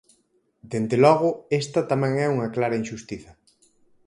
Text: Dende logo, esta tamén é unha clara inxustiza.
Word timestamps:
Dende 0.71 0.97
logo, 1.05 1.29
esta 1.61 1.81
tamén 1.91 2.13
é 2.25 2.27
unha 2.35 2.51
clara 2.55 2.79
inxustiza. 2.81 3.31